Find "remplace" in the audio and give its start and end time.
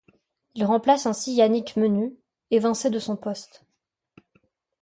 0.65-1.05